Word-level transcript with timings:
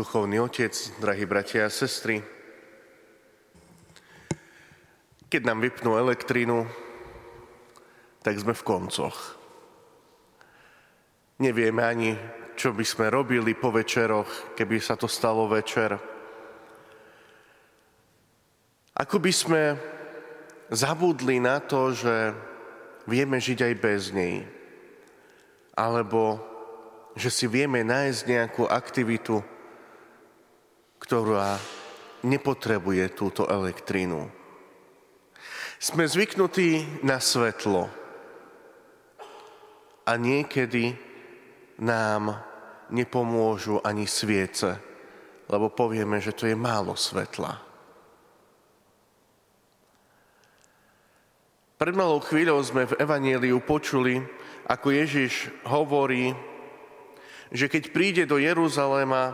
duchovný 0.00 0.40
otec, 0.40 0.72
drahí 0.96 1.28
bratia 1.28 1.68
a 1.68 1.70
sestry. 1.70 2.24
Keď 5.28 5.44
nám 5.44 5.60
vypnú 5.60 5.92
elektrínu, 5.92 6.64
tak 8.24 8.40
sme 8.40 8.56
v 8.56 8.64
koncoch. 8.64 9.36
Nevieme 11.36 11.84
ani, 11.84 12.16
čo 12.56 12.72
by 12.72 12.80
sme 12.80 13.12
robili 13.12 13.52
po 13.52 13.68
večeroch, 13.68 14.56
keby 14.56 14.80
sa 14.80 14.96
to 14.96 15.04
stalo 15.04 15.44
večer. 15.52 16.00
Ako 18.96 19.20
by 19.20 19.32
sme 19.36 19.62
zabudli 20.72 21.44
na 21.44 21.60
to, 21.60 21.92
že 21.92 22.32
vieme 23.04 23.36
žiť 23.36 23.68
aj 23.68 23.74
bez 23.76 24.16
nej. 24.16 24.48
Alebo 25.76 26.40
že 27.20 27.28
si 27.28 27.44
vieme 27.44 27.84
nájsť 27.84 28.20
nejakú 28.24 28.64
aktivitu, 28.64 29.59
ktorá 31.00 31.56
nepotrebuje 32.22 33.16
túto 33.16 33.48
elektrínu. 33.48 34.28
Sme 35.80 36.04
zvyknutí 36.04 37.00
na 37.00 37.16
svetlo 37.16 37.88
a 40.04 40.12
niekedy 40.20 40.92
nám 41.80 42.36
nepomôžu 42.92 43.80
ani 43.80 44.04
sviece, 44.04 44.76
lebo 45.48 45.72
povieme, 45.72 46.20
že 46.20 46.36
to 46.36 46.44
je 46.44 46.52
málo 46.52 46.92
svetla. 46.92 47.56
Pred 51.80 51.96
malou 51.96 52.20
chvíľou 52.20 52.60
sme 52.60 52.84
v 52.84 53.00
Evanieliu 53.00 53.56
počuli, 53.64 54.20
ako 54.68 54.92
Ježiš 54.92 55.48
hovorí, 55.64 56.36
že 57.48 57.72
keď 57.72 57.82
príde 57.88 58.24
do 58.28 58.36
Jeruzalema, 58.36 59.32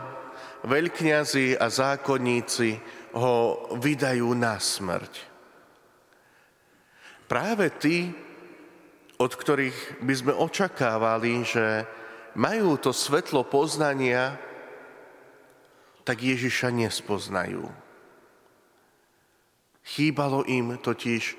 veľkňazi 0.65 1.59
a 1.59 1.67
zákonníci 1.69 2.69
ho 3.17 3.35
vydajú 3.77 4.29
na 4.33 4.57
smrť. 4.57 5.13
Práve 7.27 7.67
tí, 7.75 8.07
od 9.19 9.31
ktorých 9.33 9.99
by 9.99 10.13
sme 10.15 10.33
očakávali, 10.33 11.43
že 11.43 11.83
majú 12.39 12.79
to 12.79 12.95
svetlo 12.95 13.43
poznania, 13.43 14.37
tak 16.07 16.23
Ježiša 16.23 16.71
nespoznajú. 16.71 17.67
Chýbalo 19.83 20.47
im 20.47 20.79
totiž 20.79 21.35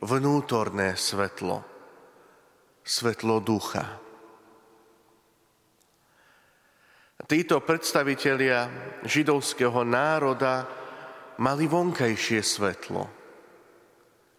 vnútorné 0.00 0.96
svetlo, 0.96 1.60
svetlo 2.86 3.42
ducha. 3.44 4.07
Títo 7.28 7.60
predstavitelia 7.60 8.72
židovského 9.04 9.84
národa 9.84 10.64
mali 11.36 11.68
vonkajšie 11.68 12.40
svetlo. 12.40 13.04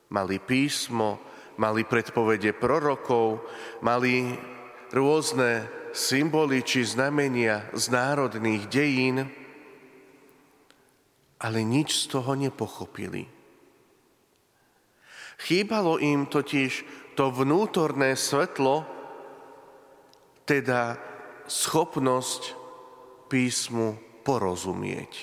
Mali 0.09 0.42
písmo, 0.42 1.22
mali 1.62 1.86
predpovede 1.86 2.50
prorokov, 2.58 3.46
mali 3.86 4.34
rôzne 4.90 5.70
symboly 5.94 6.66
či 6.66 6.81
znamenia 6.81 7.70
z 7.78 7.94
národných 7.94 8.66
dejín, 8.66 9.30
ale 11.46 11.59
nič 11.62 12.09
z 12.09 12.18
toho 12.18 12.34
nepochopili. 12.34 13.30
Chýbalo 15.46 16.02
im 16.02 16.26
totiž 16.26 16.72
to 17.14 17.30
vnútorné 17.30 18.18
svetlo, 18.18 18.81
teda 20.50 20.98
schopnosť 21.46 22.59
písmu 23.30 23.95
porozumieť. 24.25 25.13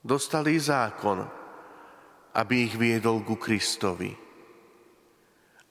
Dostali 0.00 0.56
zákon, 0.56 1.20
aby 2.36 2.54
ich 2.64 2.74
viedol 2.80 3.20
ku 3.20 3.36
Kristovi. 3.36 4.12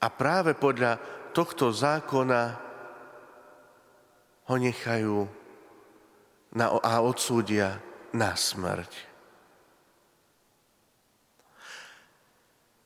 A 0.02 0.08
práve 0.14 0.53
podľa 0.53 1.00
tohto 1.34 1.74
zákona 1.74 2.44
ho 4.46 4.56
nechajú 4.56 5.25
na, 6.53 6.66
a 6.80 7.02
odsúdia 7.02 7.81
na 8.14 8.38
smrť. 8.38 8.91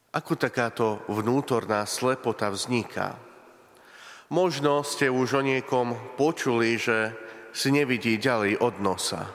Ako 0.09 0.33
takáto 0.33 1.05
vnútorná 1.05 1.85
slepota 1.85 2.49
vzniká? 2.49 3.28
Možno 4.29 4.85
ste 4.85 5.09
už 5.09 5.41
o 5.41 5.45
niekom 5.45 5.97
počuli, 6.13 6.77
že 6.77 7.17
si 7.49 7.73
nevidí 7.73 8.21
ďalej 8.21 8.61
od 8.61 8.77
nosa. 8.77 9.25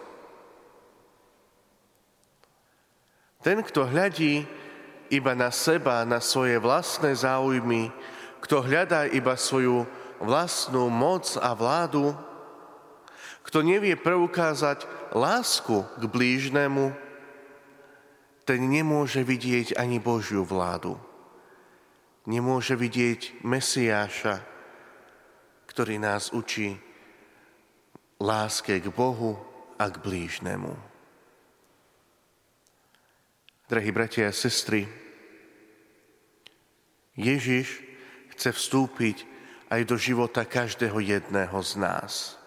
Ten, 3.43 3.59
kto 3.60 3.91
hľadí 3.91 4.47
iba 5.10 5.34
na 5.34 5.50
seba, 5.50 6.06
na 6.06 6.22
svoje 6.22 6.62
vlastné 6.62 7.10
záujmy, 7.10 7.91
kto 8.38 8.62
hľadá 8.62 9.10
iba 9.10 9.34
svoju 9.34 9.82
vlastnú 10.22 10.87
moc 10.88 11.26
a 11.43 11.53
vládu, 11.59 12.15
kto 13.44 13.66
nevie 13.66 13.99
preukázať 13.99 14.87
lásku 15.12 15.84
k 16.00 16.03
blížnemu, 16.06 16.94
ten 18.47 18.61
nemôže 18.62 19.26
vidieť 19.26 19.75
ani 19.75 19.99
Božiu 19.99 20.47
vládu. 20.47 20.97
Nemôže 22.25 22.78
vidieť 22.78 23.44
Mesiáša, 23.44 24.53
ktorý 25.75 25.99
nás 25.99 26.31
učí 26.31 26.79
láske 28.23 28.79
k 28.79 28.87
Bohu 28.95 29.35
a 29.75 29.91
k 29.91 29.99
blížnemu. 29.99 30.71
Drahí 33.67 33.91
bratia 33.91 34.31
a 34.31 34.37
sestry, 34.37 34.87
Ježiš 37.19 37.83
chce 38.39 38.55
vstúpiť 38.55 39.27
aj 39.67 39.83
do 39.83 39.99
života 39.99 40.47
každého 40.47 41.03
jedného 41.03 41.59
z 41.59 41.73
nás. 41.83 42.39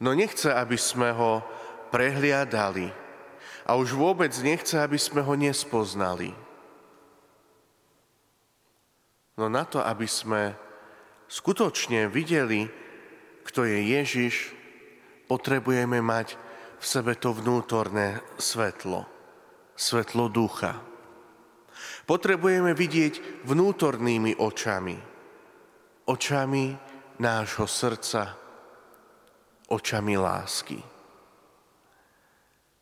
No 0.00 0.16
nechce, 0.16 0.48
aby 0.48 0.80
sme 0.80 1.12
ho 1.12 1.44
prehliadali, 1.92 2.88
a 3.68 3.76
už 3.76 3.92
vôbec 3.92 4.32
nechce, 4.40 4.80
aby 4.80 4.96
sme 4.96 5.20
ho 5.20 5.36
nespoznali. 5.36 6.32
No 9.36 9.52
na 9.52 9.68
to, 9.68 9.84
aby 9.84 10.08
sme 10.08 10.56
skutočne 11.26 12.08
videli, 12.10 12.66
kto 13.46 13.66
je 13.66 13.78
Ježiš, 13.98 14.34
potrebujeme 15.30 16.02
mať 16.02 16.38
v 16.76 16.84
sebe 16.84 17.14
to 17.18 17.34
vnútorné 17.34 18.22
svetlo, 18.38 19.06
svetlo 19.74 20.30
ducha. 20.30 20.78
Potrebujeme 22.06 22.72
vidieť 22.72 23.44
vnútornými 23.44 24.38
očami, 24.38 24.96
očami 26.06 26.64
nášho 27.18 27.66
srdca, 27.66 28.22
očami 29.68 30.14
lásky 30.14 30.96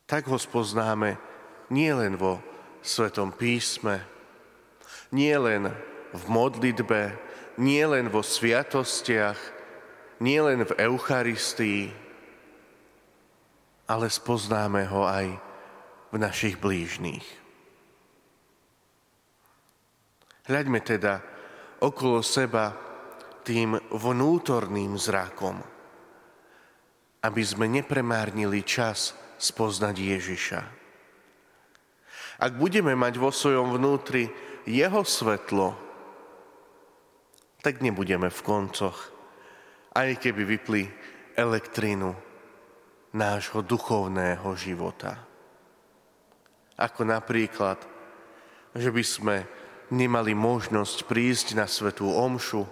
tak 0.05 0.29
ho 0.29 0.37
spoznáme 0.37 1.17
nielen 1.73 2.13
vo 2.17 2.41
Svetom 2.85 3.33
písme, 3.33 4.05
nielen 5.09 5.73
v 6.13 6.23
modlitbe, 6.29 7.17
nielen 7.57 8.11
vo 8.11 8.23
sviatostiach, 8.23 9.39
nielen 10.19 10.63
v 10.67 10.71
Eucharistii, 10.79 11.91
ale 13.85 14.07
spoznáme 14.09 14.87
ho 14.89 15.05
aj 15.05 15.27
v 16.11 16.15
našich 16.17 16.55
blížných. 16.57 17.25
Hľaďme 20.45 20.79
teda 20.85 21.21
okolo 21.81 22.21
seba 22.21 22.73
tým 23.45 23.77
vnútorným 23.93 24.97
zrakom, 24.97 25.57
aby 27.25 27.41
sme 27.41 27.65
nepremárnili 27.69 28.61
čas 28.61 29.17
spoznať 29.41 29.95
Ježiša. 29.97 30.61
Ak 32.35 32.51
budeme 32.57 32.93
mať 32.93 33.17
vo 33.17 33.33
svojom 33.33 33.77
vnútri 33.77 34.29
jeho 34.65 35.01
svetlo, 35.05 35.84
tak 37.65 37.81
nebudeme 37.81 38.29
v 38.29 38.45
koncoch, 38.45 39.09
aj 39.97 40.21
keby 40.21 40.45
vypli 40.45 40.85
elektrínu 41.33 42.13
nášho 43.17 43.65
duchovného 43.65 44.45
života. 44.53 45.17
Ako 46.77 47.09
napríklad, 47.09 47.81
že 48.77 48.93
by 48.93 49.01
sme 49.01 49.35
nemali 49.89 50.37
možnosť 50.37 51.09
prísť 51.09 51.57
na 51.57 51.65
svetú 51.65 52.05
omšu, 52.13 52.69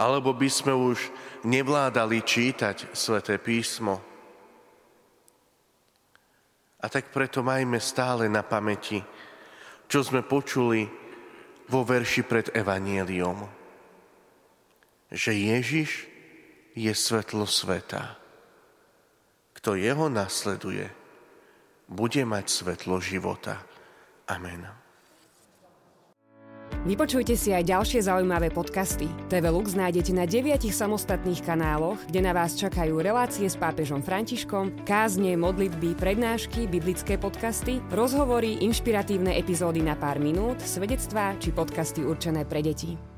alebo 0.00 0.32
by 0.32 0.48
sme 0.48 0.72
už 0.72 1.12
nevládali 1.44 2.24
čítať 2.24 2.96
sveté 2.96 3.36
písmo, 3.36 4.00
a 6.78 6.86
tak 6.88 7.12
preto 7.12 7.44
majme 7.44 7.82
stále 7.84 8.32
na 8.32 8.40
pamäti, 8.40 9.02
čo 9.90 10.00
sme 10.00 10.24
počuli 10.24 10.88
vo 11.68 11.82
verši 11.82 12.22
pred 12.22 12.54
Evanieliom. 12.54 13.57
Že 15.08 15.32
Ježiš 15.32 15.90
je 16.76 16.92
svetlo 16.92 17.48
sveta. 17.48 18.20
Kto 19.56 19.74
jeho 19.74 20.06
nasleduje, 20.12 20.86
bude 21.88 22.22
mať 22.28 22.46
svetlo 22.46 23.00
života. 23.00 23.64
Amen. 24.28 24.68
Vypočujte 26.86 27.34
si 27.34 27.50
aj 27.50 27.66
ďalšie 27.66 28.06
zaujímavé 28.06 28.54
podcasty. 28.54 29.10
TV 29.26 29.50
Lux 29.50 29.74
nájdete 29.74 30.14
na 30.14 30.30
deviatich 30.30 30.76
samostatných 30.76 31.42
kanáloch, 31.42 31.98
kde 32.06 32.22
na 32.22 32.30
vás 32.30 32.54
čakajú 32.54 33.02
relácie 33.02 33.50
s 33.50 33.58
pápežom 33.58 33.98
Františkom, 33.98 34.86
kázne, 34.86 35.34
modlitby, 35.34 35.98
prednášky, 35.98 36.70
biblické 36.70 37.18
podcasty, 37.18 37.82
rozhovory, 37.90 38.62
inšpiratívne 38.62 39.34
epizódy 39.34 39.82
na 39.82 39.98
pár 39.98 40.22
minút, 40.22 40.62
svedectvá 40.62 41.34
či 41.42 41.50
podcasty 41.50 42.06
určené 42.06 42.46
pre 42.46 42.62
deti. 42.62 43.17